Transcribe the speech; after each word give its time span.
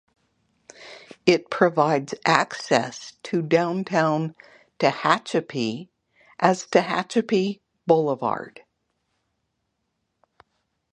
It 1.27 1.51
provides 1.51 2.15
access 2.25 3.13
to 3.21 3.43
downtown 3.43 4.33
Tehachapi 4.79 5.89
as 6.39 6.65
Tehachapi 6.65 7.59
Boulevard. 7.85 8.61